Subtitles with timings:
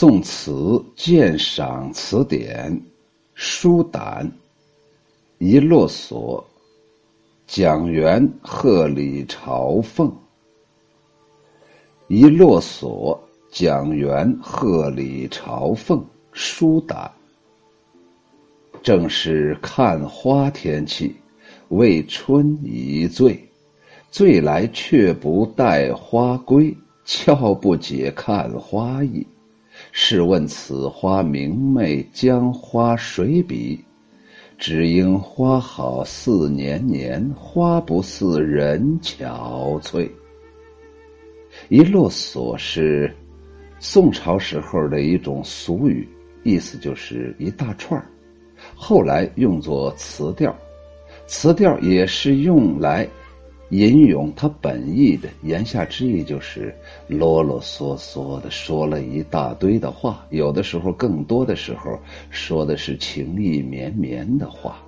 [0.00, 2.80] 宋词鉴赏词典，
[3.34, 4.30] 书胆，
[5.38, 6.46] 一落索，
[7.48, 10.08] 蒋元贺礼朝凤。
[12.06, 17.10] 一落索，蒋元贺礼朝凤，书胆。
[18.80, 21.12] 正是看花天气，
[21.70, 23.36] 为春一醉，
[24.12, 26.72] 醉来却不带花归，
[27.04, 29.26] 俏不解看花意。
[29.92, 33.84] 试问此花明媚，江花水比？
[34.58, 40.10] 只应花好似年年，花不似人憔悴。
[41.68, 43.14] 一落索是
[43.78, 46.08] 宋朝时候的一种俗语，
[46.42, 48.04] 意思就是一大串。
[48.74, 50.52] 后来用作词调，
[51.26, 53.08] 词调也是用来。
[53.70, 56.74] 吟咏他本意的言下之意就是
[57.06, 61.98] 啰啰嗦嗦的说了一大堆的话，有的时候更多的时候
[62.30, 64.78] 说的是情意绵绵的话，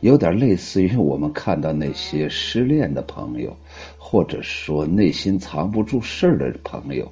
[0.00, 3.56] 有点类似于我们看到那些失恋的朋友，
[3.96, 7.10] 或者说内心藏不住事儿的朋友，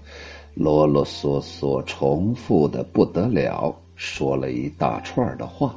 [0.53, 5.75] 啰啰嗦嗦重复的不得了，说了一大串的话，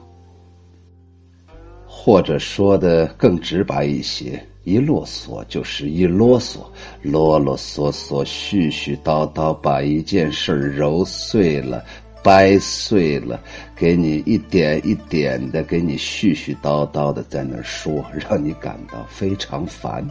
[1.93, 4.41] 或者说的更直白一些。
[4.63, 6.59] 一啰嗦就是一啰嗦，
[7.01, 11.83] 啰啰嗦嗦、絮絮叨叨，把一件事揉碎了、
[12.23, 13.41] 掰碎了，
[13.75, 20.07] 给你一点一点的，给你絮絮叨叨的在那儿说，让你感到非常烦。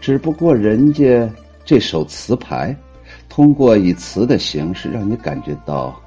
[0.00, 1.30] 只不过人家
[1.64, 2.74] 这首词牌，
[3.28, 6.00] 通过以词的形式，让你感觉到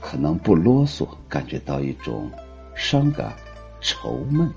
[0.00, 2.30] 可能不啰嗦，感觉到一种
[2.76, 3.32] 伤感、
[3.80, 4.48] 愁闷。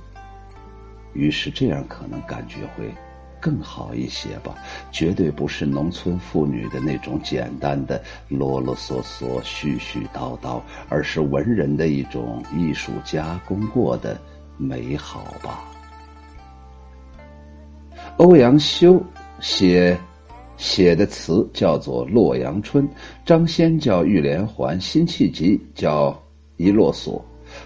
[1.15, 2.93] 于是这样可能感觉会
[3.39, 4.55] 更好一些吧，
[4.91, 14.19] 绝对不是农村妇女的那种简单的啰啰嗦嗦、絮絮叨叨，而是文人的一种艺术加工过的
[14.57, 15.63] 美好吧。
[18.17, 19.01] 欧阳修
[19.39, 19.97] 写
[20.57, 22.87] 写的词叫做《洛阳春》，
[23.25, 26.11] 张先叫《玉连环》，辛弃疾叫
[26.57, 27.19] 《一落索》。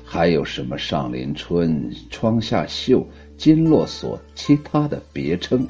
[0.03, 3.07] 还有什么上林春、窗下绣、
[3.37, 5.67] 金络锁，其他的别称？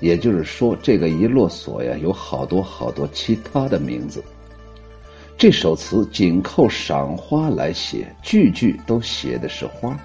[0.00, 4.22] 也就是说，这个一落索呀，有好多好多其他的名字。
[5.36, 9.98] 这首词紧扣赏花来写，句句都写的是花，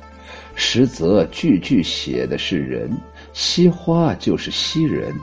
[0.55, 2.89] 实则句句写的是人。
[3.33, 5.13] 惜花就是惜人。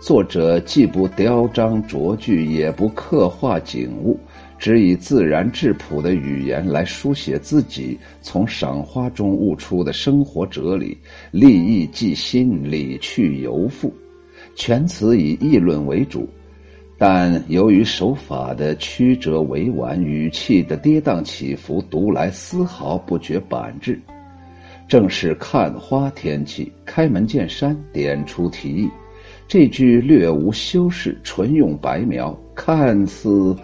[0.00, 4.20] 作者既不雕章琢句，也不刻画景物。
[4.58, 10.96] 只以自然质朴的语言来书写自己从赏花中悟出的生活哲理，
[11.30, 13.92] 立意即心，理去由复。
[14.54, 16.26] 全词以议论为主，
[16.96, 24.00] 但由于手法的曲折委婉，语气的跌宕起伏，读来丝毫不觉板滞。
[24.88, 28.88] 正是看花天气，开门见山点出题意。
[29.46, 33.54] 这句略无修饰，纯用白描，看似。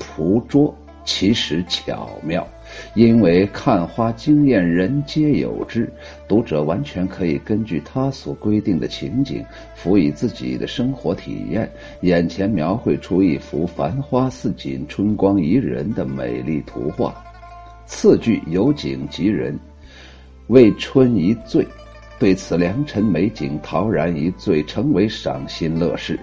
[0.00, 0.74] 捕捉
[1.04, 2.46] 其实巧妙，
[2.94, 5.90] 因为看花经验人皆有之，
[6.28, 9.44] 读者完全可以根据他所规定的情景，
[9.74, 11.68] 辅以自己的生活体验，
[12.02, 17.14] 眼前描绘出一幅繁花似锦、春光宜人的美丽图画。
[17.86, 19.58] 次句有景及人，
[20.48, 21.66] 为春一醉，
[22.20, 26.20] 对此良辰美景陶然一醉，成为赏心乐事。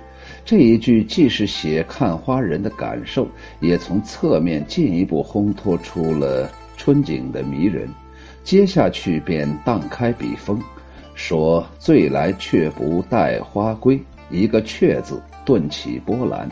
[0.47, 3.27] 这一句既是写看花人的感受，
[3.59, 7.85] 也从侧面进一步烘托出了春景的迷人。
[8.45, 10.57] 接下去便荡开笔锋，
[11.15, 16.49] 说“醉来却不带花归”，一个“却”字顿起波澜。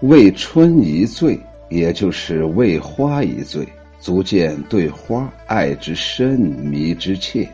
[0.00, 1.38] 为春一醉，
[1.68, 3.64] 也就是为花一醉，
[4.00, 7.48] 足见对花爱之深，迷之切。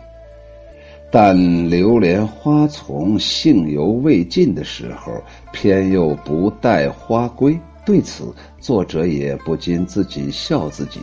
[1.13, 1.37] 但
[1.69, 5.13] 流连花丛，兴犹未尽的时候，
[5.53, 7.59] 偏又不带花归。
[7.85, 11.01] 对此，作者也不禁自己笑自己。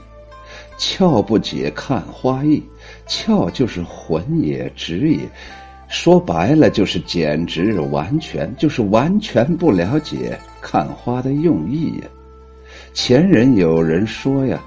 [0.78, 2.64] 俏不解看花意，
[3.06, 5.20] 俏就是混也直也，
[5.90, 12.08] 说白了就是简直完全就是完全不了解看花的用意呀。
[12.94, 14.64] 前人有人说呀。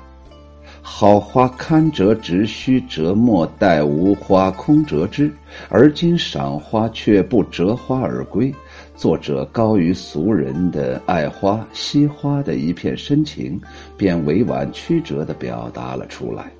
[0.92, 5.32] 好花堪折直须折，莫待无花空折枝。
[5.68, 8.52] 而今赏花却不折花而归，
[8.96, 13.58] 作者高于俗人的爱花惜花的一片深情，
[13.96, 16.50] 便委婉曲折地表达了出来。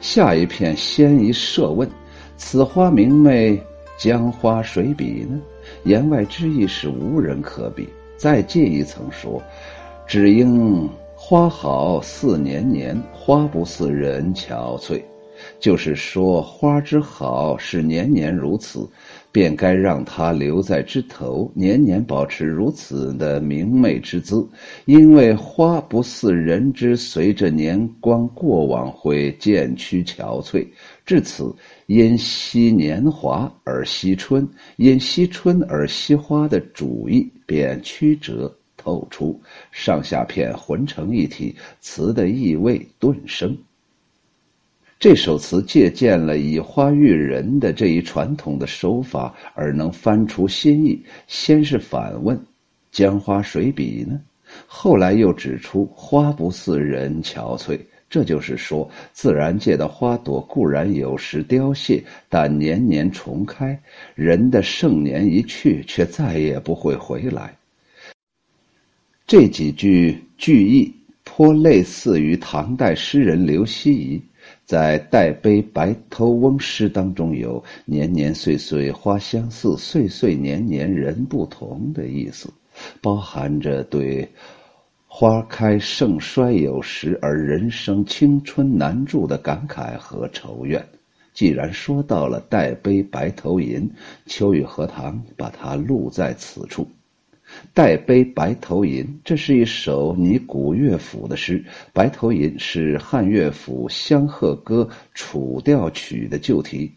[0.00, 1.86] 下一片先一设问：
[2.36, 3.60] 此花明媚，
[3.98, 5.38] 江花谁比呢？
[5.82, 7.88] 言外之意是无人可比。
[8.16, 9.42] 再进一层说。
[10.06, 10.88] 只应
[11.30, 15.02] 花好似年年，花不似人憔悴。
[15.60, 18.88] 就是说，花之好是年年如此，
[19.30, 24.48] 便该让它留在枝头，年年保持如此的明媚之姿。
[24.86, 30.66] 因为花不似人之随着年光过往会渐趋憔悴，
[31.04, 31.54] 至此
[31.88, 38.50] 因惜年华而惜春，因惜春而惜花的主意便曲折
[38.88, 39.38] 透出，
[39.70, 43.54] 上下片浑成一体，词的意味顿生。
[44.98, 51.04] 这首词借鉴了以花喻人的这一传统的手法，而能翻出新意。
[51.26, 52.40] 先是反问
[52.90, 54.18] ：“江花谁比呢？”
[54.66, 57.78] 后来又指出：“花不似人憔悴。”
[58.10, 63.78] 这就是说，自然界的花朵固然有时凋谢，但年年重开。
[64.14, 67.54] 人的盛年一去，却再也不会回来。
[69.28, 70.90] 这几句句意
[71.22, 74.18] 颇类似于唐代诗人刘希夷。
[74.64, 82.48] 在《代悲白头翁》诗当中，有“年年岁岁花相似，岁岁年年人不同”的意思，
[83.02, 84.26] 包含着对
[85.06, 90.82] 花开盛衰有时而人生青春难驻的感慨和愁怨。
[91.34, 93.80] 既然说到了《代悲白头吟》，
[94.24, 96.82] 秋雨荷塘把它录在此处。
[97.74, 101.62] 《代悲白头吟》这是一首拟古乐府的诗，
[101.92, 106.92] 《白头吟》是汉乐府《香鹤歌》楚调曲的旧题。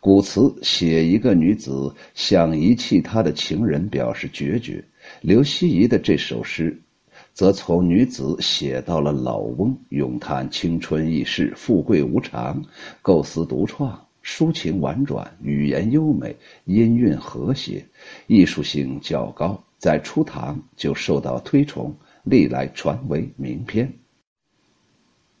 [0.00, 4.84] 古词写一个女子想遗弃她的情人，表示决绝。
[5.20, 6.80] 刘希夷的这首诗，
[7.32, 12.62] 则从女子写到了老翁，咏叹青春易逝、富贵无常，
[13.00, 17.84] 构思独创，抒情婉转，语言优美，音韵和谐，
[18.26, 19.62] 艺术性较高。
[19.78, 21.92] 在初唐就受到推崇，
[22.22, 23.86] 历来传为名篇。《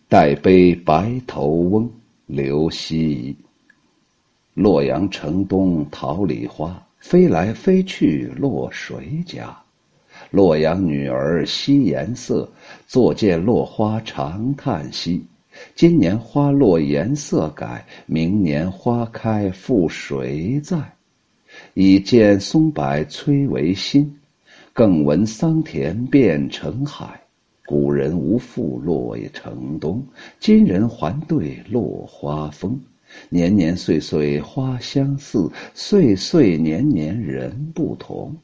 [0.08, 1.84] 代悲白头翁》
[2.26, 3.36] 刘希夷。
[4.54, 9.56] 洛阳城东桃李花，飞来飞去落谁家？
[10.30, 12.50] 洛阳女儿惜颜色，
[12.86, 15.24] 坐见落花长叹息。
[15.74, 20.94] 今年花落颜色改，明年花开复谁在？
[21.74, 24.18] 已见松柏摧为新。
[24.74, 27.20] 更闻桑田变成海，
[27.66, 30.02] 古人无复落城东，
[30.40, 32.80] 今人还对落花风。
[33.28, 38.34] 年年岁岁花相似，岁岁年年人不同。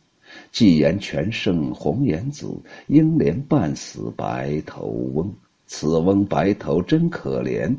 [0.52, 2.46] 既言全胜红颜子，
[2.88, 5.32] 应怜半死白头翁。
[5.68, 7.76] 此翁白头真可怜，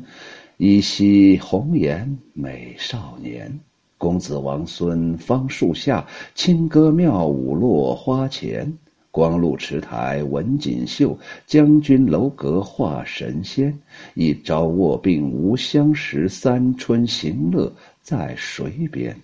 [0.58, 3.60] 依稀红颜美少年。
[3.98, 8.72] 公子王孙芳树下，清歌妙舞落花前。
[9.10, 13.76] 光禄池台文锦绣，将军楼阁画神仙。
[14.14, 17.70] 一朝卧病无相识，三春行乐
[18.00, 19.14] 在水边。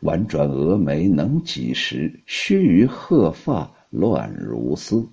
[0.00, 2.18] 婉转蛾眉能几时？
[2.24, 5.06] 须臾鹤发乱如丝。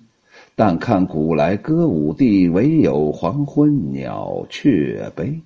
[0.54, 5.40] 但看古来歌舞地，唯有黄昏鸟雀悲。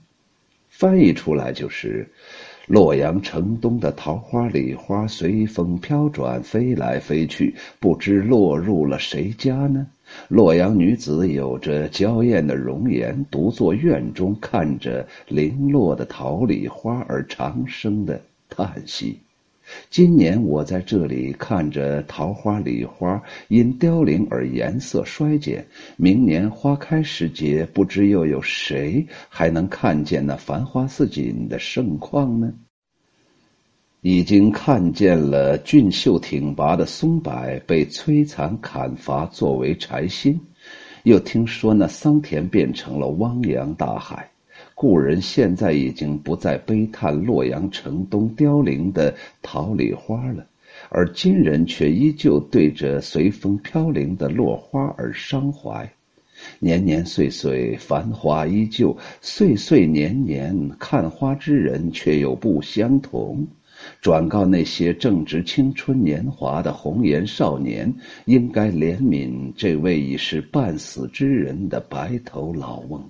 [0.68, 2.08] 翻译出来就是。
[2.68, 9.86] 洛阳城东的桃花、李花随风飘转，飞来飞去，不知落入了谁家呢？
[10.28, 19.18] 洛阳女子有着娇艳的容颜，独坐院中，看着零落的桃李花而长声的叹息。
[19.90, 32.52] 今年我在这里看着桃花、李花因凋零而颜色衰减，明年花开时节，不知又有谁还能看见那繁花似锦的盛况呢？
[34.00, 37.32] 已经看见了俊秀挺拔的松柏
[37.66, 40.40] 被摧残砍伐作为柴薪，
[41.02, 44.30] 又听说那桑田变成了汪洋大海。
[44.80, 50.46] 故人现在已经不再悲叹洛阳城东凋零的桃李花了，
[50.88, 55.90] 而今人却依旧对着随风飘零的落花而伤怀。
[56.60, 63.48] 年年岁岁繁华依旧，岁岁年年看花之人却又不相同。
[64.00, 67.92] 转告那些正值青春年华的红颜少年，
[68.26, 73.02] 应该怜悯这位已是半死之人的白头老翁。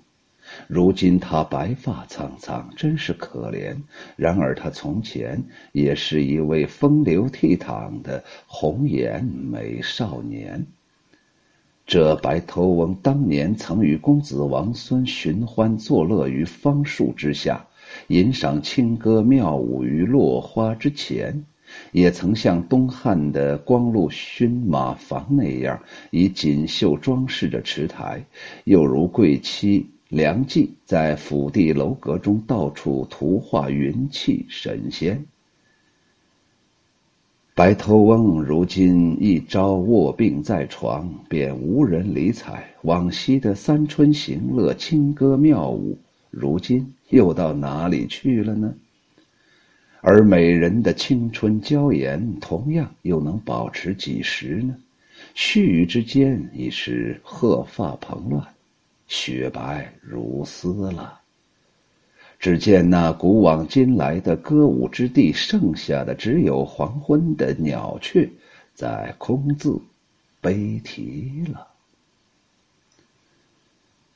[0.67, 3.77] 如今他白发苍苍，真是可怜。
[4.17, 10.67] 然而他从前也是一位风流倜傥的红颜美少年。
[11.87, 17.67] 这白头翁当年曾与公子王孙寻欢作乐于芳树之下，
[18.09, 21.45] 吟赏清歌妙舞于落花之前。
[21.93, 28.21] 也曾像东汉的光禄勋马房那样，以锦绣装饰着池台；
[28.65, 35.27] 又如贵妻梁冀在府邸楼阁中到处图画云气神仙。
[37.55, 42.71] 白头翁如今一朝卧病在床，便无人理睬。
[42.83, 45.99] 往昔的三春行乐、清歌妙舞，
[46.31, 48.73] 如今又到哪里去了呢？
[50.01, 54.75] 而美人的青春娇颜，同样又能保持几时呢？
[55.35, 58.47] 须臾之间，已是鹤发蓬乱，
[59.09, 61.21] 雪白如丝了。
[62.39, 68.31] 只见那古往今来的歌舞之地，剩下的只有黄昏的鸟雀，
[68.75, 69.83] 在空自
[70.41, 71.67] 悲啼了。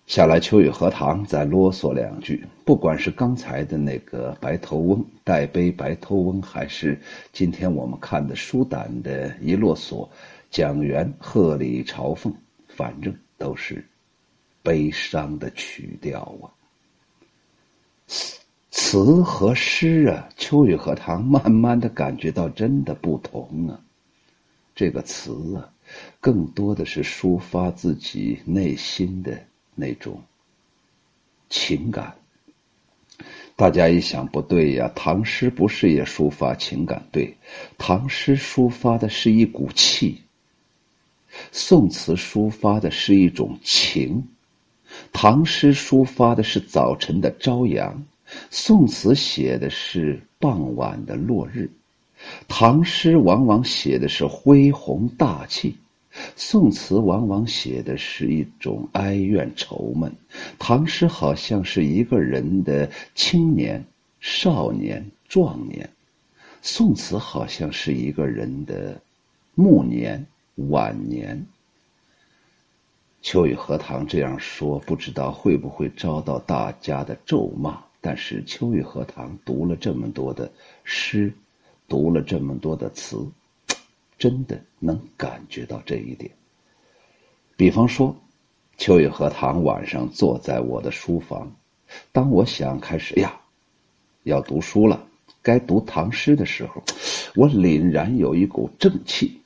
[0.06, 2.44] 下来，秋雨荷塘再啰嗦两句。
[2.64, 7.00] 不管是刚才的那个白头翁带杯白头翁，还是
[7.32, 10.08] 今天我们看的舒胆的一落锁，
[10.50, 12.32] 蒋元贺礼朝凤，
[12.68, 13.84] 反正都是
[14.62, 16.50] 悲伤的曲调啊。
[18.70, 23.80] 词和诗啊，秋雨荷塘慢慢的感觉到真的不同啊。
[24.74, 25.70] 这个词啊，
[26.20, 29.44] 更多的是抒发自己内心的。
[29.74, 30.22] 那种
[31.48, 32.14] 情感，
[33.56, 37.06] 大家一想不对呀，唐诗不是也抒发情感？
[37.10, 37.38] 对，
[37.78, 40.20] 唐诗抒发的是一股气，
[41.52, 44.28] 宋词抒发的是一种情。
[45.12, 48.02] 唐诗抒发的是早晨的朝阳，
[48.50, 51.70] 宋词写的是傍晚的落日。
[52.48, 55.76] 唐诗往往写的是恢弘大气。
[56.36, 60.12] 宋词往往写的是一种哀怨愁闷，
[60.58, 63.82] 唐诗好像是一个人的青年、
[64.20, 65.88] 少年、壮年，
[66.60, 69.00] 宋词好像是一个人的
[69.54, 70.26] 暮年、
[70.56, 71.46] 晚年。
[73.22, 77.82] 秋雨荷塘这样说，不知道会不会遭到大家的咒骂。
[78.00, 80.50] 但是秋雨荷塘读了这么多的
[80.82, 81.32] 诗，
[81.86, 83.24] 读了这么多的词。
[84.18, 86.30] 真的能感觉到这一点。
[87.56, 88.16] 比方说，
[88.76, 91.52] 秋雨荷塘晚上坐在我的书房，
[92.12, 93.40] 当我想开始呀，
[94.22, 95.06] 要读书了，
[95.42, 96.82] 该读唐诗的时候，
[97.34, 99.41] 我凛然有一股正气，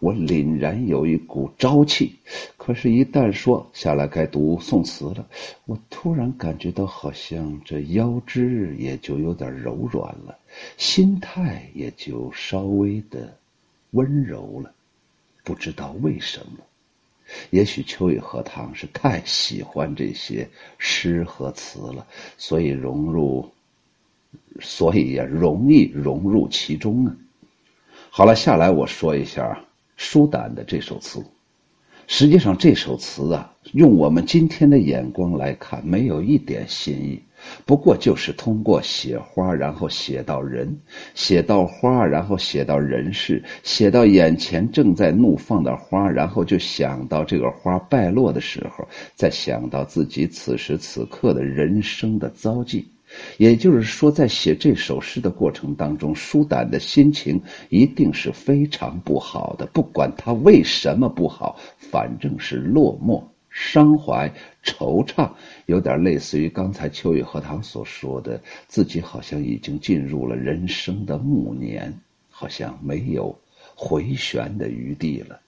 [0.00, 2.16] 我凛然有一股朝气。
[2.56, 5.26] 可是，一旦说下来该读宋词了，
[5.64, 10.38] 我突然感觉到好像这腰肢也就有点柔软了，
[10.76, 13.36] 心态也就稍微的。
[13.92, 14.74] 温柔了，
[15.42, 16.58] 不知道为什么，
[17.48, 22.06] 也许秋雨荷塘是太喜欢这些诗和词了，
[22.36, 23.48] 所以融入，
[24.60, 27.16] 所以也容易融入其中啊。
[28.10, 29.64] 好了，下来我说一下
[29.96, 31.24] 舒胆的这首词。
[32.08, 37.20] 实际上这首词啊，用我们今天的眼光来看，没有一点新意。
[37.64, 40.78] 不过就是通过写花，然后写到人，
[41.14, 48.86] 写到花，然后写到人事，写到眼前正在怒放的花，然后就想到这个花败落的时候，
[49.16, 52.86] 再想到自己此时此刻的人生的遭际。
[53.36, 59.66] 也就是说，在写这首诗的过程当中，舒胆的心情一定是非常不好的。
[59.66, 63.22] 不管他为什么不好，反正是落寞。
[63.48, 64.30] 伤怀、
[64.62, 65.30] 惆怅，
[65.64, 73.34] 有点类似于刚才秋雨荷塘所说的，自己好像已经进入了人生的暮年，好像没有
[73.74, 75.40] 回旋的余地了。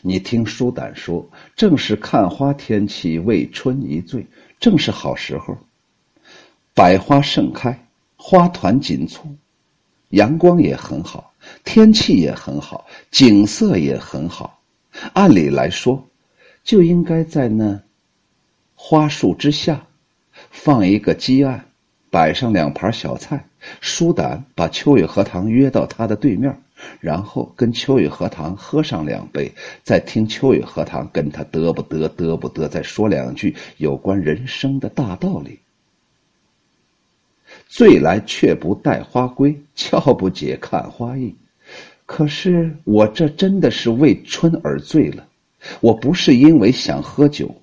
[0.00, 4.26] 你听舒胆说，正是看花天气，为春一醉，
[4.58, 5.58] 正是好时候，
[6.74, 9.36] 百花盛开，花团锦簇，
[10.10, 11.32] 阳光也很好，
[11.64, 14.60] 天气也很好，景色也很好。
[15.12, 16.06] 按理来说。
[16.64, 17.82] 就应该在那
[18.74, 19.86] 花树之下
[20.50, 21.66] 放一个鸡案，
[22.08, 23.44] 摆上两盘小菜。
[23.82, 26.58] 舒胆把秋雨荷塘约到他的对面，
[27.00, 29.52] 然后跟秋雨荷塘喝上两杯，
[29.82, 35.58] 再听秋雨荷塘跟他嘚不嘚嘚不嘚，再说两句有关人生的大道理。
[37.68, 41.34] 醉来却不带花归，俏不解看花意。
[42.06, 45.26] 可是我这真的是为春而醉了。
[45.80, 47.54] 我不是因为想喝酒，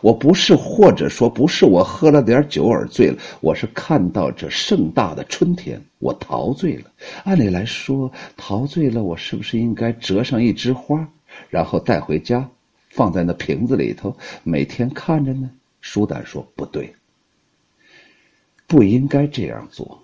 [0.00, 6.84] 我不是，或者说不是我喝了点酒而醉了，我是看到这盛大的春天，我陶醉了。
[7.24, 11.06] 按理来说，陶醉了，我是不是应该折上一枝花，
[11.50, 12.48] 然后带回家，
[12.88, 15.50] 放在那瓶子里头，每天看着呢？
[15.82, 16.92] 舒胆说不对，
[18.70, 20.00] 不应该这样做。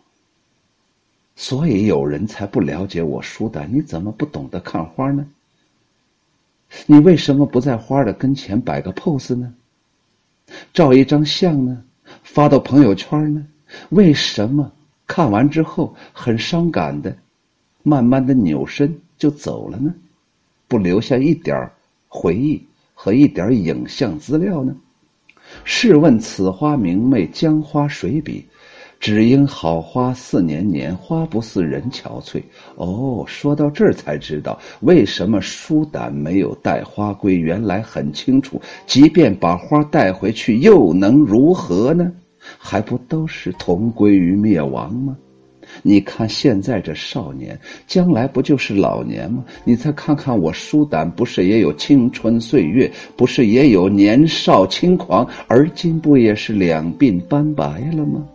[1.36, 5.24] 所以有人才不了解我舒胆，你怎么不懂得看花呢？
[6.86, 9.54] 你为什么不在花的跟前摆个 pose 呢？
[10.72, 11.80] 照一张相呢？
[12.24, 13.46] 发到朋友圈呢？
[13.90, 14.72] 为什么
[15.06, 17.16] 看完之后很伤感的，
[17.84, 19.94] 慢慢的扭身就走了呢？
[20.66, 21.70] 不留下一点
[22.08, 24.74] 回忆和一点影像资料呢？
[25.62, 28.44] 试问此花明媚，江花水比？
[29.06, 32.42] 只因好花似年年，花不似人憔悴。
[32.74, 37.36] 哦，说到这儿才知道为什么舒胆没有带花归。
[37.36, 42.10] 原来很清楚，即便把花带回去，又能如何呢？
[42.58, 45.16] 还不都是同归于灭亡吗？
[45.84, 49.44] 你看现在这少年，将来不就是老年吗？
[49.62, 58.26] 你再看看我舒胆，不是也有青春岁月，不是也有年少轻狂，而今不也是两鬓斑白了吗？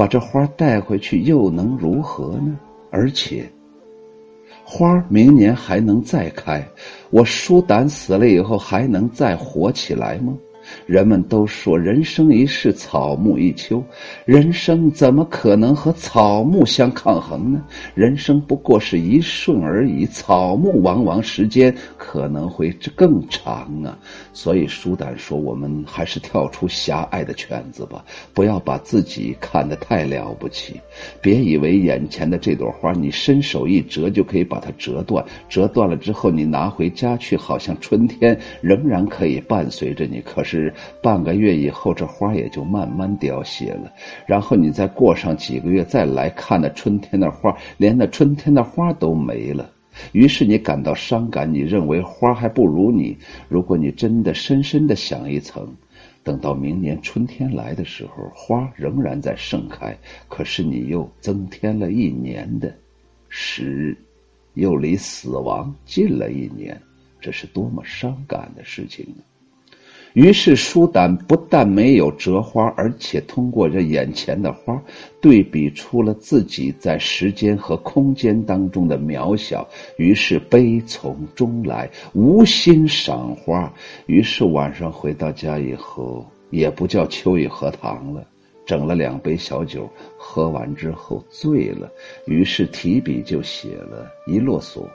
[0.00, 2.58] 把这花带回去又能如何呢？
[2.90, 3.44] 而且，
[4.64, 6.66] 花明年还能再开，
[7.10, 10.34] 我舒胆死了以后还能再活起来吗？
[10.86, 13.82] 人们都说人生一世，草木一秋。
[14.24, 17.64] 人生怎么可能和草木相抗衡呢？
[17.94, 23.98] 人生不过是一瞬而已，草木往往时间可能会更长啊。
[24.32, 30.80] 所以舒胆说，我们还是跳出狭隘的圈子吧，不要把自己看得太了不起。
[31.20, 40.20] 别以为眼前的这朵花，你伸手一折就可以把它折断，折断了之后你拿回家去，好像春天仍然可以伴随着你。
[40.20, 40.59] 可是。
[41.00, 43.92] 半个月以后，这花也就慢慢凋谢了。
[44.26, 49.70] 然后你再过上几个月，再来看那春天的花，连那春天的花都没了。
[50.12, 53.16] 于是你感到伤感，你认为花还不如你。
[53.48, 55.68] 如果你真的深深的想一层，
[56.22, 59.96] 等到明年春天来的时候，花仍然在盛开，
[60.28, 62.72] 可是你又增添了一年的
[63.28, 63.96] 时日，
[64.54, 66.80] 又离死亡近了一年，
[67.20, 69.06] 这是多么伤感的事情！
[70.12, 74.82] 于是，舒胆不但没有折花，而且通过这眼前的花，
[75.20, 79.68] 对比出了自己在时间和空间当中的渺小。
[79.96, 83.72] 于是悲从中来，无心赏花。
[84.06, 88.26] 于是晚上回到家以后，也不叫秋雨荷塘了，
[88.66, 91.88] 整了两杯小酒，喝完之后醉了。
[92.26, 94.90] 于是提笔就写了一落锁，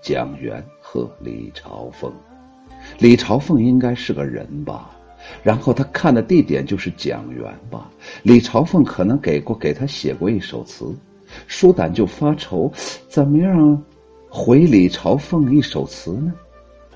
[0.00, 2.10] 蒋元和李朝凤。
[2.98, 4.90] 李朝凤应该是个人吧，
[5.42, 7.90] 然后他看的地点就是蒋园吧。
[8.22, 10.94] 李朝凤可能给过给他写过一首词，
[11.46, 12.72] 舒胆就发愁，
[13.08, 13.82] 怎么样
[14.28, 16.32] 回李朝凤一首词呢？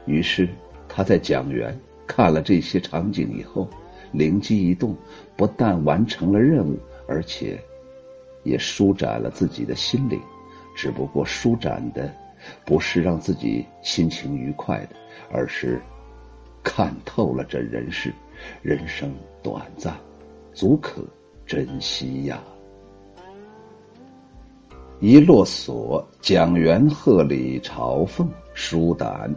[0.07, 0.48] 于是
[0.88, 3.68] 他在蒋园看了这些场景以后，
[4.11, 4.96] 灵机一动，
[5.37, 6.76] 不但完成了任务，
[7.07, 7.59] 而且
[8.42, 10.20] 也舒展了自己的心灵。
[10.74, 12.12] 只不过舒展的
[12.64, 14.96] 不是让自己心情愉快的，
[15.31, 15.81] 而是。
[16.64, 18.14] 看透了这人世，
[18.62, 19.96] 人生短暂，
[20.52, 21.05] 足可
[21.44, 22.40] 珍惜呀。
[25.00, 29.28] 一落锁，蒋元贺李朝凤，舒胆。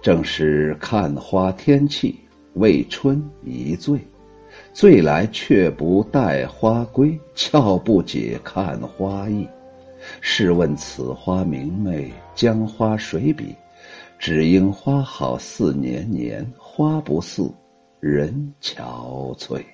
[0.00, 2.16] 正是看花天气，
[2.54, 3.98] 为春一醉，
[4.72, 9.44] 醉来却不带花归，俏不解看花意。
[10.20, 13.54] 试问此花明媚，江花谁比？
[14.18, 17.48] 只因花好似年年，花不似
[18.00, 19.64] 人憔悴。